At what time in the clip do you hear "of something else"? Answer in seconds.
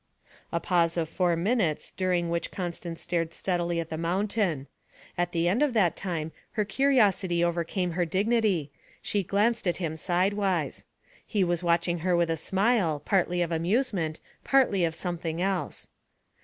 14.85-15.87